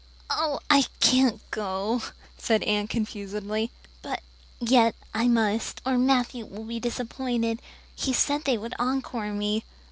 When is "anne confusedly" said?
2.63-3.69